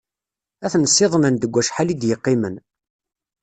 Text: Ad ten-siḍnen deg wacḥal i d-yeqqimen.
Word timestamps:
Ad 0.65 0.71
ten-siḍnen 0.73 1.35
deg 1.37 1.51
wacḥal 1.55 1.89
i 1.93 1.95
d-yeqqimen. 1.95 2.55